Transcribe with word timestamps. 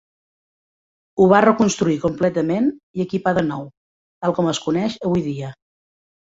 Ho 1.23 1.27
va 1.33 1.41
reconstruir 1.45 1.99
completament 2.07 2.71
i 3.01 3.05
equipar 3.07 3.37
de 3.41 3.45
nou, 3.53 3.71
tal 4.25 4.37
com 4.41 4.53
es 4.57 4.65
coneix 4.67 4.99
avui 5.07 5.27
dia. 5.33 5.57